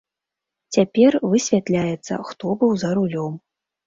[0.77, 3.37] Цяпер высвятляецца, хто быў за рулём.